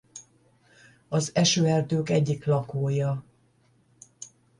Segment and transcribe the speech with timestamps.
[1.09, 3.23] Az esőerdők egyik lakója.